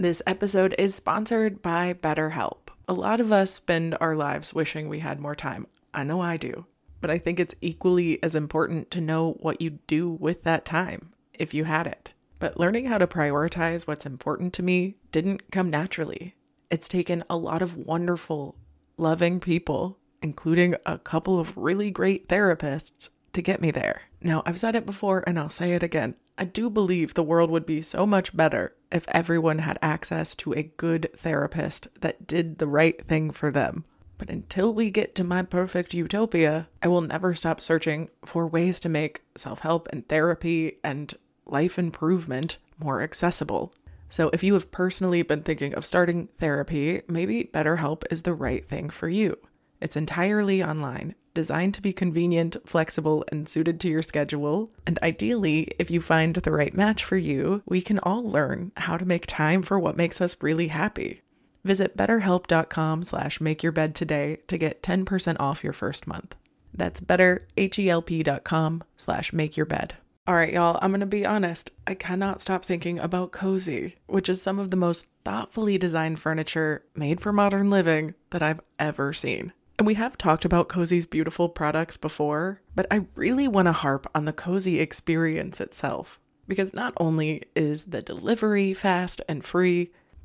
This 0.00 0.22
episode 0.28 0.76
is 0.78 0.94
sponsored 0.94 1.60
by 1.60 1.92
BetterHelp. 1.92 2.68
A 2.86 2.92
lot 2.92 3.20
of 3.20 3.32
us 3.32 3.50
spend 3.54 3.96
our 4.00 4.14
lives 4.14 4.54
wishing 4.54 4.88
we 4.88 5.00
had 5.00 5.18
more 5.18 5.34
time. 5.34 5.66
I 5.92 6.04
know 6.04 6.20
I 6.20 6.36
do. 6.36 6.66
But 7.00 7.10
I 7.10 7.18
think 7.18 7.40
it's 7.40 7.56
equally 7.60 8.22
as 8.22 8.36
important 8.36 8.92
to 8.92 9.00
know 9.00 9.32
what 9.40 9.60
you'd 9.60 9.84
do 9.88 10.08
with 10.08 10.44
that 10.44 10.64
time, 10.64 11.10
if 11.34 11.52
you 11.52 11.64
had 11.64 11.88
it. 11.88 12.10
But 12.38 12.60
learning 12.60 12.86
how 12.86 12.98
to 12.98 13.08
prioritize 13.08 13.88
what's 13.88 14.06
important 14.06 14.52
to 14.52 14.62
me 14.62 14.94
didn't 15.10 15.50
come 15.50 15.68
naturally. 15.68 16.36
It's 16.70 16.86
taken 16.86 17.24
a 17.28 17.36
lot 17.36 17.60
of 17.60 17.76
wonderful, 17.76 18.54
loving 18.96 19.40
people, 19.40 19.98
including 20.22 20.76
a 20.86 20.98
couple 20.98 21.40
of 21.40 21.56
really 21.56 21.90
great 21.90 22.28
therapists, 22.28 23.10
to 23.32 23.42
get 23.42 23.60
me 23.60 23.72
there. 23.72 24.02
Now, 24.22 24.44
I've 24.46 24.60
said 24.60 24.76
it 24.76 24.86
before 24.86 25.24
and 25.26 25.40
I'll 25.40 25.50
say 25.50 25.72
it 25.72 25.82
again. 25.82 26.14
I 26.40 26.44
do 26.44 26.70
believe 26.70 27.14
the 27.14 27.22
world 27.24 27.50
would 27.50 27.66
be 27.66 27.82
so 27.82 28.06
much 28.06 28.36
better 28.36 28.76
if 28.92 29.08
everyone 29.08 29.58
had 29.58 29.76
access 29.82 30.36
to 30.36 30.52
a 30.52 30.70
good 30.76 31.10
therapist 31.16 31.88
that 32.00 32.28
did 32.28 32.58
the 32.58 32.68
right 32.68 33.04
thing 33.06 33.32
for 33.32 33.50
them. 33.50 33.84
But 34.18 34.30
until 34.30 34.72
we 34.72 34.90
get 34.90 35.16
to 35.16 35.24
my 35.24 35.42
perfect 35.42 35.94
utopia, 35.94 36.68
I 36.80 36.86
will 36.86 37.00
never 37.00 37.34
stop 37.34 37.60
searching 37.60 38.08
for 38.24 38.46
ways 38.46 38.78
to 38.80 38.88
make 38.88 39.22
self 39.36 39.60
help 39.60 39.88
and 39.92 40.08
therapy 40.08 40.78
and 40.84 41.12
life 41.44 41.76
improvement 41.76 42.58
more 42.78 43.02
accessible. 43.02 43.74
So, 44.08 44.30
if 44.32 44.44
you 44.44 44.54
have 44.54 44.70
personally 44.70 45.22
been 45.22 45.42
thinking 45.42 45.74
of 45.74 45.84
starting 45.84 46.28
therapy, 46.38 47.02
maybe 47.08 47.50
BetterHelp 47.52 48.04
is 48.10 48.22
the 48.22 48.32
right 48.32 48.66
thing 48.66 48.90
for 48.90 49.08
you. 49.08 49.36
It's 49.80 49.96
entirely 49.96 50.62
online, 50.62 51.14
designed 51.38 51.72
to 51.72 51.80
be 51.80 51.92
convenient, 51.92 52.56
flexible, 52.66 53.24
and 53.30 53.48
suited 53.48 53.78
to 53.78 53.88
your 53.88 54.02
schedule. 54.02 54.72
And 54.84 54.98
ideally, 55.04 55.68
if 55.78 55.88
you 55.88 56.00
find 56.00 56.34
the 56.34 56.50
right 56.50 56.74
match 56.74 57.04
for 57.04 57.16
you, 57.16 57.62
we 57.64 57.80
can 57.80 58.00
all 58.00 58.28
learn 58.28 58.72
how 58.76 58.96
to 58.96 59.04
make 59.04 59.24
time 59.24 59.62
for 59.62 59.78
what 59.78 59.96
makes 59.96 60.20
us 60.20 60.36
really 60.40 60.66
happy. 60.66 61.22
Visit 61.64 61.96
betterhelp.com 61.96 63.04
slash 63.04 63.38
makeyourbed 63.38 63.94
today 63.94 64.38
to 64.48 64.58
get 64.58 64.82
10% 64.82 65.36
off 65.38 65.62
your 65.62 65.72
first 65.72 66.08
month. 66.08 66.34
That's 66.74 67.00
betterhelp.com 67.00 68.82
slash 68.96 69.30
makeyourbed. 69.30 69.90
All 70.26 70.34
right, 70.34 70.52
y'all, 70.52 70.80
I'm 70.82 70.90
going 70.90 71.00
to 71.00 71.06
be 71.06 71.24
honest. 71.24 71.70
I 71.86 71.94
cannot 71.94 72.40
stop 72.40 72.64
thinking 72.64 72.98
about 72.98 73.30
Cozey, 73.30 73.94
which 74.08 74.28
is 74.28 74.42
some 74.42 74.58
of 74.58 74.72
the 74.72 74.76
most 74.76 75.06
thoughtfully 75.24 75.78
designed 75.78 76.18
furniture 76.18 76.82
made 76.96 77.20
for 77.20 77.32
modern 77.32 77.70
living 77.70 78.14
that 78.30 78.42
I've 78.42 78.60
ever 78.80 79.12
seen. 79.12 79.52
And 79.78 79.86
we 79.86 79.94
have 79.94 80.18
talked 80.18 80.44
about 80.44 80.68
Cozey's 80.68 81.06
beautiful 81.06 81.48
products 81.48 81.96
before, 81.96 82.60
but 82.74 82.86
I 82.90 83.06
really 83.14 83.46
want 83.46 83.66
to 83.66 83.72
harp 83.72 84.10
on 84.12 84.24
the 84.24 84.32
Cozey 84.32 84.80
experience 84.80 85.60
itself. 85.60 86.18
Because 86.48 86.74
not 86.74 86.94
only 86.96 87.44
is 87.54 87.84
the 87.84 88.02
delivery 88.02 88.74
fast 88.74 89.20
and 89.28 89.44
free, 89.44 89.90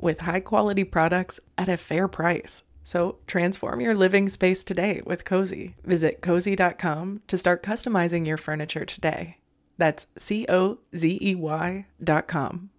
with 0.00 0.22
high 0.22 0.40
quality 0.40 0.84
products 0.84 1.40
at 1.56 1.68
a 1.68 1.76
fair 1.76 2.08
price. 2.08 2.62
So 2.84 3.18
transform 3.26 3.80
your 3.80 3.94
living 3.94 4.28
space 4.28 4.64
today 4.64 5.02
with 5.04 5.24
Cozey. 5.24 5.74
Visit 5.84 6.22
cozey.com 6.22 7.22
to 7.26 7.36
start 7.36 7.62
customizing 7.62 8.26
your 8.26 8.38
furniture 8.38 8.86
today. 8.86 9.36
That's 9.76 10.06
C 10.16 10.46
O 10.48 10.78
Z 10.96 11.18
E 11.20 11.34
Y 11.34 11.86
dot 12.02 12.28
com. 12.28 12.70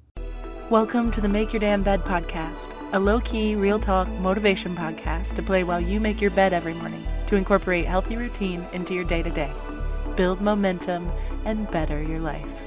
Welcome 0.69 1.09
to 1.12 1.22
the 1.22 1.30
Make 1.30 1.52
Your 1.52 1.59
Damn 1.59 1.81
Bed 1.81 2.02
podcast, 2.02 2.72
a 2.94 3.00
low 3.00 3.19
key, 3.22 3.56
real 3.56 3.80
talk 3.80 4.07
motivation 4.19 4.75
podcast 4.75 5.36
to 5.36 5.41
play 5.41 5.63
while 5.63 5.81
you 5.81 6.00
make 6.00 6.22
your 6.22 6.30
bed 6.30 6.53
every 6.53 6.75
morning 6.75 7.03
to 7.25 7.36
incorporate 7.36 7.86
healthy 7.86 8.18
routine 8.18 8.63
into 8.72 8.94
your 8.94 9.03
day 9.03 9.24
to 9.24 9.31
day, 9.31 9.51
build 10.16 10.41
momentum, 10.41 11.12
and 11.46 11.69
better 11.72 12.03
your 12.03 12.19
life. 12.19 12.63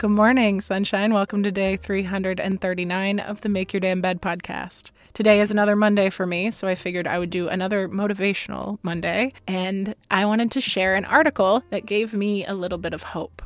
Good 0.00 0.12
morning, 0.12 0.62
sunshine. 0.62 1.12
Welcome 1.12 1.42
to 1.42 1.52
day 1.52 1.76
339 1.76 3.20
of 3.20 3.42
the 3.42 3.50
Make 3.50 3.74
Your 3.74 3.80
Damn 3.80 4.00
Bed 4.00 4.22
podcast. 4.22 4.92
Today 5.12 5.42
is 5.42 5.50
another 5.50 5.76
Monday 5.76 6.08
for 6.08 6.24
me, 6.24 6.50
so 6.50 6.66
I 6.66 6.74
figured 6.74 7.06
I 7.06 7.18
would 7.18 7.28
do 7.28 7.48
another 7.48 7.86
motivational 7.86 8.78
Monday, 8.82 9.34
and 9.46 9.94
I 10.10 10.24
wanted 10.24 10.52
to 10.52 10.60
share 10.62 10.94
an 10.94 11.04
article 11.04 11.62
that 11.68 11.84
gave 11.84 12.14
me 12.14 12.46
a 12.46 12.54
little 12.54 12.78
bit 12.78 12.94
of 12.94 13.02
hope. 13.02 13.42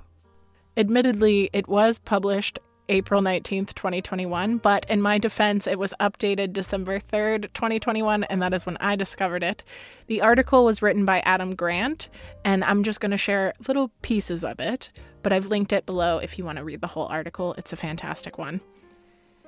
Admittedly, 0.76 1.50
it 1.52 1.66
was 1.66 1.98
published 1.98 2.60
April 2.88 3.22
19th, 3.22 3.74
2021, 3.74 4.58
but 4.58 4.84
in 4.90 5.00
my 5.00 5.18
defense, 5.18 5.66
it 5.66 5.78
was 5.78 5.94
updated 6.00 6.52
December 6.52 6.98
3rd, 6.98 7.52
2021, 7.54 8.24
and 8.24 8.42
that 8.42 8.52
is 8.52 8.66
when 8.66 8.76
I 8.78 8.96
discovered 8.96 9.42
it. 9.42 9.62
The 10.06 10.20
article 10.20 10.64
was 10.64 10.82
written 10.82 11.04
by 11.04 11.20
Adam 11.20 11.54
Grant, 11.54 12.08
and 12.44 12.62
I'm 12.64 12.82
just 12.82 13.00
going 13.00 13.10
to 13.10 13.16
share 13.16 13.54
little 13.66 13.90
pieces 14.02 14.44
of 14.44 14.60
it 14.60 14.90
but 15.24 15.32
I've 15.32 15.46
linked 15.46 15.72
it 15.72 15.86
below 15.86 16.18
if 16.18 16.38
you 16.38 16.44
want 16.44 16.58
to 16.58 16.64
read 16.64 16.82
the 16.82 16.86
whole 16.86 17.06
article. 17.06 17.54
It's 17.58 17.72
a 17.72 17.76
fantastic 17.76 18.38
one. 18.38 18.60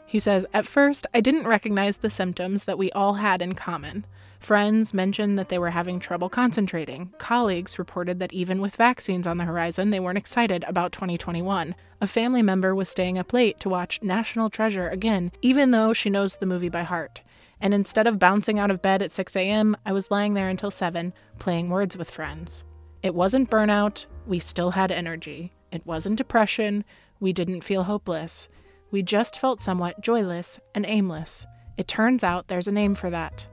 He 0.06 0.20
says, 0.20 0.46
At 0.54 0.66
first, 0.66 1.06
I 1.12 1.20
didn't 1.20 1.48
recognize 1.48 1.98
the 1.98 2.10
symptoms 2.10 2.64
that 2.64 2.78
we 2.78 2.90
all 2.92 3.14
had 3.14 3.42
in 3.42 3.54
common. 3.54 4.06
Friends 4.38 4.94
mentioned 4.94 5.38
that 5.38 5.48
they 5.48 5.58
were 5.58 5.70
having 5.70 5.98
trouble 5.98 6.28
concentrating. 6.28 7.12
Colleagues 7.18 7.78
reported 7.78 8.20
that 8.20 8.32
even 8.32 8.60
with 8.60 8.76
vaccines 8.76 9.26
on 9.26 9.38
the 9.38 9.44
horizon, 9.44 9.90
they 9.90 9.98
weren't 9.98 10.18
excited 10.18 10.64
about 10.68 10.92
2021. 10.92 11.74
A 12.00 12.06
family 12.06 12.42
member 12.42 12.74
was 12.74 12.88
staying 12.88 13.18
up 13.18 13.32
late 13.32 13.58
to 13.60 13.68
watch 13.68 14.00
National 14.02 14.48
Treasure 14.48 14.88
again, 14.88 15.32
even 15.42 15.72
though 15.72 15.92
she 15.92 16.10
knows 16.10 16.36
the 16.36 16.46
movie 16.46 16.68
by 16.68 16.82
heart. 16.82 17.22
And 17.60 17.74
instead 17.74 18.06
of 18.06 18.18
bouncing 18.18 18.58
out 18.58 18.70
of 18.70 18.82
bed 18.82 19.02
at 19.02 19.10
6 19.10 19.34
a.m., 19.34 19.76
I 19.84 19.92
was 19.92 20.10
lying 20.10 20.34
there 20.34 20.48
until 20.48 20.70
7, 20.70 21.12
playing 21.38 21.70
words 21.70 21.96
with 21.96 22.10
friends. 22.10 22.64
It 23.02 23.14
wasn't 23.14 23.50
burnout, 23.50 24.06
we 24.26 24.38
still 24.38 24.72
had 24.72 24.92
energy. 24.92 25.52
It 25.72 25.86
wasn't 25.86 26.16
depression. 26.16 26.84
We 27.20 27.32
didn't 27.32 27.64
feel 27.64 27.84
hopeless. 27.84 28.48
We 28.90 29.02
just 29.02 29.38
felt 29.38 29.60
somewhat 29.60 30.00
joyless 30.00 30.60
and 30.74 30.86
aimless. 30.86 31.46
It 31.76 31.88
turns 31.88 32.22
out 32.24 32.48
there's 32.48 32.68
a 32.68 32.72
name 32.72 32.94
for 32.94 33.10
that 33.10 33.46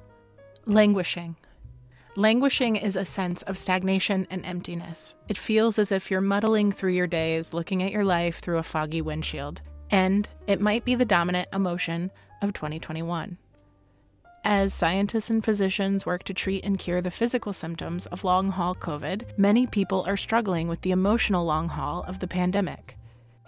languishing. 0.65 1.35
Languishing 2.15 2.75
is 2.75 2.95
a 2.95 3.05
sense 3.05 3.41
of 3.43 3.57
stagnation 3.57 4.27
and 4.29 4.45
emptiness. 4.45 5.15
It 5.27 5.37
feels 5.37 5.79
as 5.79 5.91
if 5.91 6.11
you're 6.11 6.21
muddling 6.21 6.71
through 6.71 6.91
your 6.91 7.07
days, 7.07 7.53
looking 7.53 7.81
at 7.81 7.91
your 7.91 8.05
life 8.05 8.39
through 8.39 8.59
a 8.59 8.63
foggy 8.63 9.01
windshield. 9.01 9.61
And 9.89 10.29
it 10.47 10.61
might 10.61 10.85
be 10.85 10.95
the 10.95 11.05
dominant 11.05 11.49
emotion 11.51 12.11
of 12.41 12.53
2021. 12.53 13.37
As 14.45 14.73
scientists 14.73 15.29
and 15.29 15.43
physicians 15.43 16.05
work 16.05 16.23
to 16.25 16.33
treat 16.33 16.63
and 16.63 16.77
cure 16.77 17.01
the 17.01 17.09
physical 17.09 17.53
symptoms 17.53 18.05
of 18.07 18.23
long 18.23 18.49
haul 18.49 18.75
COVID, 18.75 19.37
many 19.37 19.65
people 19.65 20.03
are 20.05 20.17
struggling 20.17 20.67
with 20.67 20.81
the 20.81 20.91
emotional 20.91 21.45
long 21.45 21.69
haul 21.69 22.03
of 22.07 22.19
the 22.19 22.27
pandemic. 22.27 22.97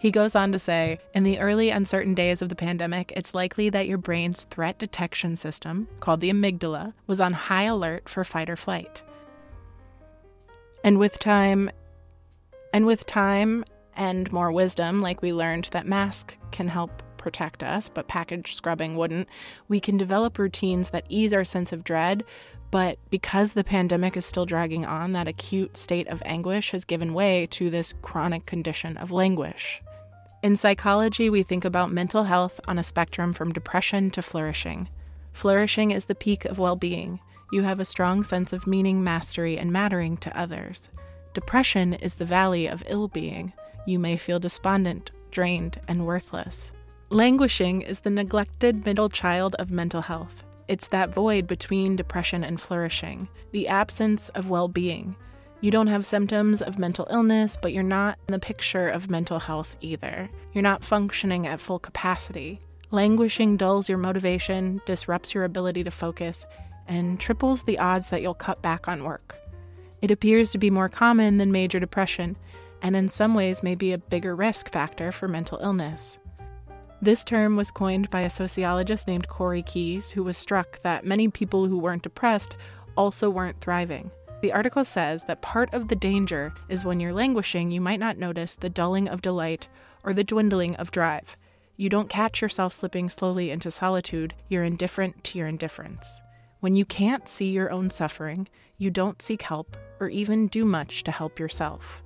He 0.06 0.12
goes 0.12 0.36
on 0.36 0.52
to 0.52 0.60
say 0.60 1.00
In 1.16 1.24
the 1.24 1.40
early 1.40 1.72
uncertain 1.72 2.14
days 2.14 2.44
of 2.44 2.50
the 2.50 2.56
pandemic, 2.56 3.12
it's 3.16 3.34
likely 3.34 3.72
that 3.72 3.88
your 3.88 3.98
brain's 3.98 4.44
threat 4.44 4.78
detection 4.78 5.36
system, 5.36 5.88
called 6.00 6.20
the 6.20 6.30
amygdala, 6.30 6.94
was 7.08 7.20
on 7.20 7.34
high 7.34 7.64
alert 7.64 8.08
for 8.08 8.24
fight 8.24 8.48
or 8.48 8.56
flight. 8.56 9.02
And 10.84 11.00
with 11.00 11.18
time, 11.18 11.72
and 12.72 12.86
with 12.86 13.08
time 13.08 13.66
and 13.96 14.32
more 14.32 14.52
wisdom, 14.52 15.02
like 15.02 15.24
we 15.24 15.34
learned 15.34 15.70
that 15.72 15.88
masks 15.88 16.38
can 16.52 16.68
help 16.68 17.02
protect 17.18 17.64
us, 17.64 17.90
but 17.90 18.08
package 18.08 18.54
scrubbing 18.54 18.96
wouldn't. 18.98 19.28
We 19.70 19.80
can 19.80 19.98
develop 19.98 20.38
routines 20.38 20.92
that 20.92 21.08
ease 21.10 21.34
our 21.34 21.44
sense 21.44 21.74
of 21.74 21.84
dread, 21.84 22.24
but 22.70 23.00
because 23.10 23.54
the 23.54 23.64
pandemic 23.64 24.16
is 24.16 24.26
still 24.28 24.46
dragging 24.46 24.86
on, 24.86 25.14
that 25.14 25.28
acute 25.28 25.78
state 25.78 26.08
of 26.10 26.22
anguish 26.26 26.70
has 26.70 26.86
given 26.86 27.16
way 27.16 27.48
to 27.48 27.72
this 27.72 27.96
chronic 28.04 28.46
condition 28.46 28.98
of 28.98 29.10
languish. 29.10 29.82
In 30.46 30.56
psychology, 30.56 31.28
we 31.28 31.42
think 31.42 31.66
about 31.66 31.92
mental 31.92 32.26
health 32.26 32.60
on 32.68 32.78
a 32.78 32.84
spectrum 32.84 33.34
from 33.34 33.52
depression 33.52 34.12
to 34.12 34.22
flourishing. 34.22 34.88
Flourishing 35.34 35.90
is 35.90 36.06
the 36.06 36.14
peak 36.14 36.46
of 36.46 36.60
well 36.60 36.76
being. 36.76 37.20
You 37.52 37.64
have 37.64 37.80
a 37.80 37.84
strong 37.84 38.24
sense 38.24 38.54
of 38.54 38.68
meaning, 38.68 39.04
mastery, 39.04 39.58
and 39.58 39.72
mattering 39.72 40.18
to 40.18 40.40
others. 40.40 40.92
Depression 41.34 41.96
is 41.96 42.14
the 42.14 42.26
valley 42.26 42.68
of 42.68 42.84
ill 42.86 43.08
being. 43.08 43.54
You 43.88 43.98
may 43.98 44.18
feel 44.18 44.40
despondent, 44.40 45.10
drained, 45.32 45.80
and 45.88 46.06
worthless. 46.06 46.72
Languishing 47.10 47.82
is 47.82 48.02
the 48.02 48.12
neglected 48.12 48.86
middle 48.86 49.10
child 49.10 49.56
of 49.56 49.72
mental 49.72 50.04
health. 50.04 50.44
It's 50.68 50.90
that 50.90 51.10
void 51.10 51.48
between 51.48 51.96
depression 51.96 52.44
and 52.44 52.62
flourishing, 52.62 53.30
the 53.52 53.68
absence 53.68 54.30
of 54.30 54.48
well 54.48 54.68
being. 54.68 55.16
You 55.62 55.72
don't 55.72 55.88
have 55.88 56.06
symptoms 56.06 56.62
of 56.62 56.78
mental 56.78 57.08
illness, 57.10 57.58
but 57.60 57.74
you're 57.74 57.84
not 57.84 58.20
in 58.28 58.34
the 58.34 58.40
picture 58.40 58.90
of 58.90 59.10
mental 59.10 59.40
health 59.40 59.76
either. 59.82 60.30
You're 60.54 60.62
not 60.62 60.84
functioning 60.84 61.48
at 61.48 61.60
full 61.60 61.80
capacity. 61.80 62.62
Languishing 62.92 63.58
dulls 63.58 63.90
your 63.90 63.98
motivation, 63.98 64.82
disrupts 64.86 65.34
your 65.34 65.44
ability 65.44 65.84
to 65.84 65.92
focus, 65.92 66.46
and 66.88 67.20
triples 67.20 67.64
the 67.64 67.80
odds 67.80 68.10
that 68.10 68.22
you'll 68.22 68.34
cut 68.34 68.62
back 68.62 68.88
on 68.88 69.04
work. 69.04 69.38
It 70.02 70.12
appears 70.12 70.52
to 70.52 70.58
be 70.58 70.70
more 70.70 70.90
common 70.90 71.38
than 71.38 71.52
major 71.52 71.80
depression, 71.80 72.38
and 72.82 72.96
in 72.96 73.10
some 73.10 73.34
ways 73.34 73.64
may 73.64 73.74
be 73.74 73.92
a 73.92 73.98
bigger 73.98 74.36
risk 74.36 74.72
factor 74.72 75.12
for 75.12 75.28
mental 75.28 75.58
illness. 75.64 76.20
This 77.02 77.24
term 77.24 77.56
was 77.56 77.72
coined 77.72 78.10
by 78.10 78.22
a 78.22 78.30
sociologist 78.30 79.08
named 79.08 79.28
Corey 79.28 79.64
Keyes, 79.64 80.12
who 80.12 80.24
was 80.24 80.38
struck 80.38 80.82
that 80.84 81.06
many 81.06 81.28
people 81.28 81.66
who 81.66 81.80
weren't 81.80 82.04
depressed 82.04 82.56
also 82.96 83.30
weren't 83.30 83.60
thriving. 83.62 84.12
The 84.42 84.54
article 84.54 84.86
says 84.86 85.24
that 85.24 85.42
part 85.42 85.74
of 85.74 85.88
the 85.88 85.96
danger 85.96 86.54
is 86.70 86.86
when 86.86 87.00
you're 87.00 87.14
languishing, 87.14 87.72
you 87.72 87.82
might 87.82 88.00
not 88.00 88.18
notice 88.18 88.56
the 88.56 88.70
dulling 88.70 89.08
of 89.08 89.22
delight 89.22 89.68
or 90.04 90.14
the 90.14 90.24
dwindling 90.24 90.76
of 90.76 90.92
drive. 90.92 91.36
You 91.78 91.90
don't 91.90 92.10
catch 92.10 92.42
yourself 92.42 92.74
slipping 92.74 93.10
slowly 93.10 93.52
into 93.52 93.72
solitude, 93.72 94.34
you're 94.48 94.64
indifferent 94.64 95.24
to 95.26 95.38
your 95.38 95.48
indifference. 95.48 96.22
When 96.60 96.74
you 96.74 96.86
can't 96.86 97.28
see 97.28 97.50
your 97.50 97.72
own 97.72 97.90
suffering, 97.90 98.48
you 98.78 98.90
don't 98.90 99.22
seek 99.22 99.42
help 99.42 99.78
or 100.00 100.10
even 100.10 100.48
do 100.48 100.66
much 100.66 101.04
to 101.04 101.12
help 101.12 101.40
yourself. 101.40 102.04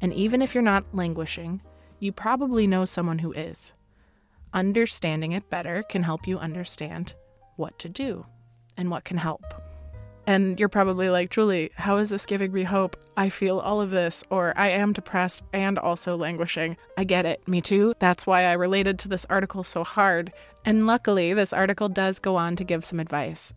And 0.00 0.12
even 0.12 0.42
if 0.42 0.54
you're 0.54 0.62
not 0.62 0.94
languishing, 0.94 1.62
you 1.98 2.12
probably 2.12 2.66
know 2.66 2.84
someone 2.84 3.18
who 3.18 3.32
is. 3.32 3.72
Understanding 4.52 5.32
it 5.32 5.50
better 5.50 5.82
can 5.82 6.02
help 6.02 6.26
you 6.26 6.38
understand 6.38 7.14
what 7.56 7.78
to 7.80 7.88
do 7.88 8.26
and 8.76 8.90
what 8.90 9.04
can 9.04 9.16
help. 9.16 9.42
And 10.28 10.60
you're 10.60 10.68
probably 10.68 11.08
like, 11.08 11.30
Julie, 11.30 11.70
how 11.76 11.96
is 11.96 12.10
this 12.10 12.26
giving 12.26 12.52
me 12.52 12.62
hope? 12.62 12.98
I 13.16 13.30
feel 13.30 13.60
all 13.60 13.80
of 13.80 13.90
this, 13.90 14.22
or 14.28 14.52
I 14.58 14.68
am 14.68 14.92
depressed 14.92 15.42
and 15.54 15.78
also 15.78 16.16
languishing. 16.16 16.76
I 16.98 17.04
get 17.04 17.24
it, 17.24 17.48
me 17.48 17.62
too. 17.62 17.94
That's 17.98 18.26
why 18.26 18.44
I 18.44 18.52
related 18.52 18.98
to 18.98 19.08
this 19.08 19.24
article 19.30 19.64
so 19.64 19.84
hard. 19.84 20.34
And 20.66 20.86
luckily, 20.86 21.32
this 21.32 21.54
article 21.54 21.88
does 21.88 22.18
go 22.18 22.36
on 22.36 22.56
to 22.56 22.64
give 22.64 22.84
some 22.84 23.00
advice. 23.00 23.54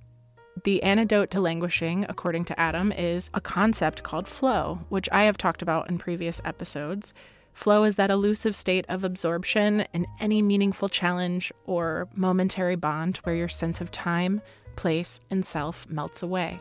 The 0.64 0.82
antidote 0.82 1.30
to 1.32 1.42
languishing, 1.42 2.06
according 2.08 2.46
to 2.46 2.58
Adam, 2.58 2.94
is 2.94 3.30
a 3.34 3.42
concept 3.42 4.04
called 4.04 4.30
flow, 4.30 4.80
which 4.88 5.10
I 5.12 5.26
have 5.26 5.36
talked 5.36 5.62
about 5.62 5.90
in 5.90 5.98
previous 5.98 6.40
episodes. 6.46 7.14
Flow 7.52 7.84
is 7.84 7.98
that 7.98 8.10
elusive 8.10 8.56
state 8.56 8.86
of 8.88 9.04
absorption 9.04 9.86
in 9.92 10.08
any 10.22 10.42
meaningful 10.42 10.88
challenge 10.88 11.52
or 11.66 12.08
momentary 12.16 12.78
bond 12.78 13.18
where 13.18 13.36
your 13.36 13.50
sense 13.50 13.82
of 13.82 13.92
time, 13.92 14.42
place, 14.82 15.20
and 15.30 15.46
self 15.46 15.88
melts 15.88 16.24
away. 16.24 16.60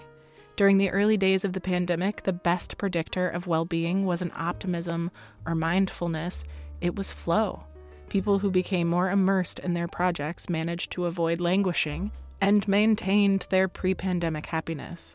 During 0.54 0.76
the 0.76 0.90
early 0.90 1.16
days 1.16 1.42
of 1.42 1.54
the 1.54 1.60
pandemic, 1.60 2.22
the 2.22 2.34
best 2.34 2.76
predictor 2.76 3.26
of 3.30 3.46
well 3.46 3.64
being 3.64 4.04
wasn't 4.04 4.38
optimism 4.38 5.10
or 5.46 5.54
mindfulness, 5.54 6.44
it 6.82 6.94
was 6.94 7.14
flow. 7.14 7.64
People 8.10 8.40
who 8.40 8.50
became 8.50 8.88
more 8.88 9.10
immersed 9.10 9.58
in 9.58 9.72
their 9.72 9.88
projects 9.88 10.50
managed 10.50 10.92
to 10.92 11.06
avoid 11.06 11.40
languishing 11.40 12.12
and 12.42 12.68
maintained 12.68 13.46
their 13.48 13.68
pre 13.68 13.94
pandemic 13.94 14.44
happiness. 14.44 15.14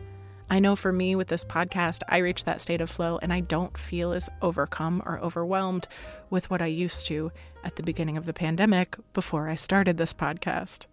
I 0.49 0.57
know 0.59 0.75
for 0.75 0.91
me 0.91 1.15
with 1.15 1.27
this 1.27 1.45
podcast, 1.45 2.01
I 2.09 2.17
reach 2.17 2.45
that 2.45 2.59
state 2.59 2.81
of 2.81 2.89
flow 2.89 3.19
and 3.21 3.31
I 3.31 3.41
don't 3.41 3.77
feel 3.77 4.13
as 4.13 4.29
overcome 4.41 5.03
or 5.05 5.19
overwhelmed 5.19 5.87
with 6.31 6.49
what 6.49 6.61
I 6.63 6.67
used 6.67 7.05
to 7.07 7.31
at 7.63 7.75
the 7.75 7.83
beginning 7.83 8.17
of 8.17 8.25
the 8.25 8.33
pandemic 8.33 8.95
before 9.13 9.47
I 9.47 9.55
started 9.55 9.97
this 9.97 10.13
podcast. 10.13 10.87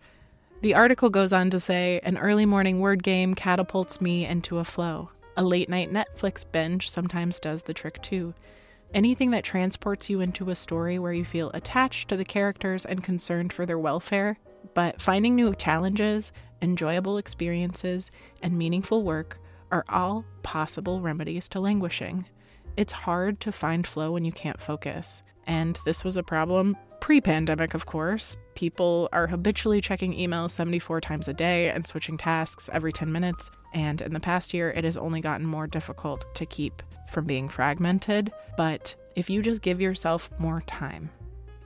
The 0.62 0.74
article 0.74 1.10
goes 1.10 1.32
on 1.32 1.50
to 1.50 1.58
say 1.58 2.00
an 2.04 2.16
early 2.16 2.46
morning 2.46 2.78
word 2.78 3.02
game 3.02 3.34
catapults 3.34 4.00
me 4.00 4.24
into 4.24 4.58
a 4.58 4.64
flow. 4.64 5.10
A 5.36 5.42
late 5.42 5.68
night 5.68 5.92
Netflix 5.92 6.44
binge 6.50 6.88
sometimes 6.88 7.40
does 7.40 7.64
the 7.64 7.74
trick 7.74 8.00
too. 8.00 8.32
Anything 8.94 9.32
that 9.32 9.42
transports 9.42 10.08
you 10.08 10.20
into 10.20 10.50
a 10.50 10.54
story 10.54 11.00
where 11.00 11.12
you 11.12 11.24
feel 11.24 11.50
attached 11.52 12.08
to 12.08 12.16
the 12.16 12.24
characters 12.24 12.84
and 12.84 13.02
concerned 13.02 13.52
for 13.52 13.66
their 13.66 13.78
welfare, 13.78 14.38
but 14.72 15.02
finding 15.02 15.34
new 15.34 15.52
challenges, 15.56 16.30
enjoyable 16.60 17.18
experiences, 17.18 18.12
and 18.40 18.56
meaningful 18.56 19.02
work 19.02 19.40
are 19.72 19.84
all 19.88 20.24
possible 20.44 21.00
remedies 21.00 21.48
to 21.48 21.58
languishing. 21.58 22.24
It's 22.76 22.92
hard 22.92 23.40
to 23.40 23.52
find 23.52 23.86
flow 23.86 24.12
when 24.12 24.24
you 24.24 24.32
can't 24.32 24.60
focus. 24.60 25.22
And 25.46 25.78
this 25.84 26.04
was 26.04 26.16
a 26.16 26.22
problem 26.22 26.76
pre 27.00 27.20
pandemic, 27.20 27.74
of 27.74 27.84
course. 27.84 28.36
People 28.54 29.08
are 29.12 29.26
habitually 29.26 29.80
checking 29.80 30.14
emails 30.14 30.52
74 30.52 31.00
times 31.00 31.28
a 31.28 31.34
day 31.34 31.68
and 31.68 31.86
switching 31.86 32.16
tasks 32.16 32.70
every 32.72 32.92
10 32.92 33.10
minutes. 33.10 33.50
And 33.74 34.00
in 34.00 34.12
the 34.12 34.20
past 34.20 34.54
year, 34.54 34.70
it 34.70 34.84
has 34.84 34.96
only 34.96 35.20
gotten 35.20 35.46
more 35.46 35.66
difficult 35.66 36.32
to 36.36 36.46
keep 36.46 36.82
from 37.10 37.24
being 37.24 37.48
fragmented. 37.48 38.32
But 38.56 38.94
if 39.16 39.28
you 39.28 39.42
just 39.42 39.62
give 39.62 39.80
yourself 39.80 40.30
more 40.38 40.62
time, 40.66 41.10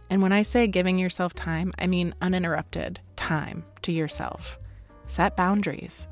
and 0.09 0.23
when 0.23 0.33
I 0.33 0.43
say 0.43 0.67
giving 0.67 0.99
yourself 0.99 1.35
time, 1.35 1.73
I 1.79 1.87
mean 1.87 2.15
uninterrupted 2.23 3.01
time 3.17 3.65
to 3.83 3.93
yourself. 3.93 4.59
Set 5.07 5.37
boundaries. 5.37 6.07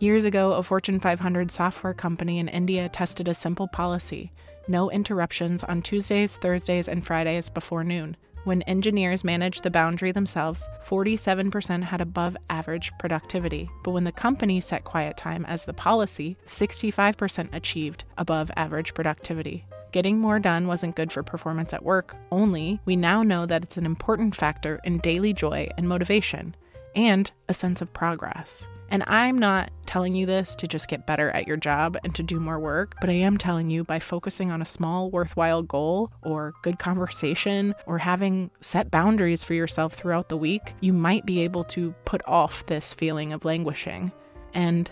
Years 0.00 0.24
ago, 0.24 0.52
a 0.52 0.62
Fortune 0.62 1.00
500 1.00 1.50
software 1.50 1.92
company 1.92 2.38
in 2.38 2.46
India 2.46 2.88
tested 2.88 3.26
a 3.26 3.34
simple 3.34 3.66
policy 3.66 4.30
no 4.68 4.90
interruptions 4.90 5.64
on 5.64 5.80
Tuesdays, 5.80 6.36
Thursdays, 6.36 6.88
and 6.88 7.04
Fridays 7.04 7.48
before 7.48 7.82
noon. 7.82 8.16
When 8.44 8.62
engineers 8.62 9.24
managed 9.24 9.62
the 9.62 9.70
boundary 9.70 10.12
themselves, 10.12 10.68
47% 10.86 11.82
had 11.82 12.00
above 12.00 12.36
average 12.50 12.92
productivity. 12.98 13.68
But 13.82 13.92
when 13.92 14.04
the 14.04 14.12
company 14.12 14.60
set 14.60 14.84
quiet 14.84 15.16
time 15.16 15.44
as 15.46 15.64
the 15.64 15.72
policy, 15.72 16.36
65% 16.46 17.48
achieved 17.54 18.04
above 18.18 18.50
average 18.56 18.94
productivity. 18.94 19.64
Getting 19.90 20.18
more 20.18 20.38
done 20.38 20.66
wasn't 20.66 20.96
good 20.96 21.10
for 21.10 21.22
performance 21.22 21.72
at 21.72 21.82
work, 21.82 22.14
only 22.30 22.78
we 22.84 22.94
now 22.94 23.22
know 23.22 23.46
that 23.46 23.62
it's 23.64 23.78
an 23.78 23.86
important 23.86 24.36
factor 24.36 24.80
in 24.84 24.98
daily 24.98 25.32
joy 25.32 25.68
and 25.78 25.88
motivation, 25.88 26.54
and 26.94 27.30
a 27.48 27.54
sense 27.54 27.80
of 27.80 27.92
progress. 27.94 28.66
And 28.90 29.04
I'm 29.06 29.38
not 29.38 29.70
telling 29.86 30.14
you 30.14 30.24
this 30.24 30.54
to 30.56 30.68
just 30.68 30.88
get 30.88 31.06
better 31.06 31.30
at 31.30 31.46
your 31.46 31.56
job 31.56 31.98
and 32.04 32.14
to 32.14 32.22
do 32.22 32.40
more 32.40 32.58
work, 32.58 32.94
but 33.00 33.10
I 33.10 33.14
am 33.14 33.36
telling 33.36 33.70
you 33.70 33.84
by 33.84 33.98
focusing 33.98 34.50
on 34.50 34.62
a 34.62 34.66
small, 34.66 35.10
worthwhile 35.10 35.62
goal 35.62 36.10
or 36.22 36.54
good 36.62 36.78
conversation 36.78 37.74
or 37.86 37.98
having 37.98 38.50
set 38.60 38.90
boundaries 38.90 39.44
for 39.44 39.54
yourself 39.54 39.94
throughout 39.94 40.30
the 40.30 40.36
week, 40.36 40.74
you 40.80 40.92
might 40.92 41.26
be 41.26 41.40
able 41.40 41.64
to 41.64 41.94
put 42.04 42.22
off 42.26 42.64
this 42.66 42.94
feeling 42.94 43.32
of 43.32 43.44
languishing. 43.44 44.10
And 44.54 44.90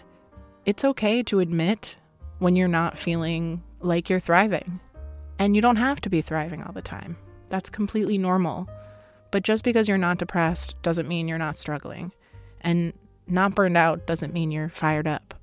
it's 0.67 0.85
okay 0.85 1.23
to 1.25 1.41
admit 1.41 1.97
when 2.39 2.55
you're 2.55 2.69
not 2.69 2.99
feeling 2.99 3.63
like 3.81 4.11
you're 4.11 4.21
thriving. 4.21 4.81
And 5.39 5.55
you 5.55 5.63
don't 5.63 5.77
have 5.77 6.01
to 6.03 6.11
be 6.11 6.23
thriving 6.23 6.63
all 6.63 6.73
the 6.73 6.83
time. 6.83 7.17
That's 7.49 7.71
completely 7.71 8.19
normal. 8.19 8.69
But 9.31 9.43
just 9.43 9.65
because 9.65 9.89
you're 9.89 9.99
not 9.99 10.19
depressed 10.19 10.75
doesn't 10.83 11.09
mean 11.09 11.29
you're 11.29 11.39
not 11.39 11.59
struggling. 11.59 12.13
And 12.61 12.93
not 13.29 13.55
burned 13.55 13.77
out 13.77 14.07
doesn't 14.07 14.33
mean 14.33 14.51
you're 14.51 14.69
fired 14.69 15.07
up. 15.07 15.35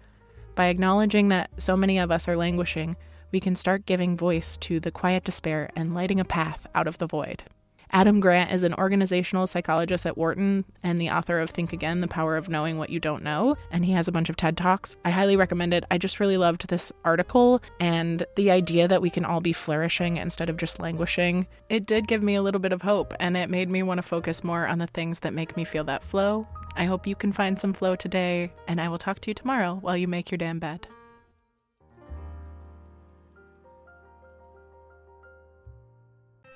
By 0.55 0.67
acknowledging 0.67 1.29
that 1.29 1.49
so 1.57 1.75
many 1.75 1.97
of 1.97 2.11
us 2.11 2.27
are 2.27 2.37
languishing, 2.37 2.95
we 3.31 3.39
can 3.39 3.55
start 3.55 3.85
giving 3.85 4.15
voice 4.15 4.57
to 4.57 4.79
the 4.79 4.91
quiet 4.91 5.23
despair 5.23 5.69
and 5.75 5.95
lighting 5.95 6.19
a 6.19 6.25
path 6.25 6.67
out 6.75 6.87
of 6.87 6.99
the 6.99 7.07
void. 7.07 7.43
Adam 7.93 8.19
Grant 8.19 8.51
is 8.51 8.63
an 8.63 8.73
organizational 8.73 9.47
psychologist 9.47 10.05
at 10.05 10.17
Wharton 10.17 10.65
and 10.81 10.99
the 10.99 11.11
author 11.11 11.39
of 11.39 11.51
Think 11.51 11.73
Again 11.73 12.01
The 12.01 12.07
Power 12.07 12.35
of 12.35 12.49
Knowing 12.49 12.77
What 12.77 12.89
You 12.89 12.99
Don't 12.99 13.23
Know. 13.23 13.55
And 13.71 13.85
he 13.85 13.93
has 13.93 14.07
a 14.07 14.11
bunch 14.11 14.29
of 14.29 14.35
TED 14.35 14.57
Talks. 14.57 14.95
I 15.05 15.11
highly 15.11 15.37
recommend 15.37 15.73
it. 15.73 15.85
I 15.91 15.99
just 15.99 16.19
really 16.19 16.37
loved 16.37 16.67
this 16.67 16.91
article 17.05 17.61
and 17.79 18.25
the 18.35 18.49
idea 18.49 18.87
that 18.87 19.01
we 19.01 19.11
can 19.11 19.23
all 19.23 19.41
be 19.41 19.53
flourishing 19.53 20.17
instead 20.17 20.49
of 20.49 20.57
just 20.57 20.79
languishing. 20.79 21.47
It 21.69 21.85
did 21.85 22.07
give 22.07 22.23
me 22.23 22.35
a 22.35 22.41
little 22.41 22.59
bit 22.59 22.73
of 22.73 22.81
hope 22.81 23.13
and 23.19 23.37
it 23.37 23.49
made 23.49 23.69
me 23.69 23.83
want 23.83 23.99
to 23.99 24.03
focus 24.03 24.43
more 24.43 24.67
on 24.67 24.79
the 24.79 24.87
things 24.87 25.19
that 25.19 25.33
make 25.33 25.55
me 25.55 25.63
feel 25.63 25.83
that 25.83 26.03
flow 26.03 26.47
I 26.75 26.85
hope 26.85 27.05
you 27.05 27.15
can 27.15 27.31
find 27.31 27.59
some 27.59 27.73
flow 27.73 27.95
today, 27.95 28.51
and 28.67 28.81
I 28.81 28.89
will 28.89 28.97
talk 28.97 29.19
to 29.21 29.29
you 29.29 29.35
tomorrow 29.35 29.77
while 29.81 29.95
you 29.95 30.07
make 30.07 30.31
your 30.31 30.39
damn 30.39 30.59
bed. 30.59 30.87